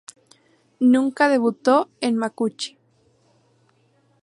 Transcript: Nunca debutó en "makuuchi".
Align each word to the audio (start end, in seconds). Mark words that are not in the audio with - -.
Nunca 0.79 1.29
debutó 1.29 1.87
en 1.99 2.17
"makuuchi". 2.17 2.79